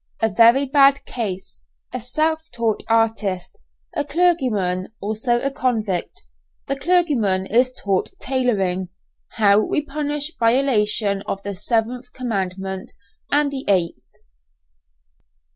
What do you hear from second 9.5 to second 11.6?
WE PUNISH VIOLATION OF THE